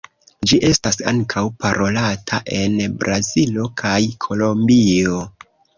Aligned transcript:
Ĝi 0.51 0.57
estas 0.69 0.97
ankaŭ 1.11 1.43
parolata 1.65 2.41
en 2.63 2.81
Brazilo 3.05 3.71
kaj 3.85 3.97
Kolombio. 4.29 5.25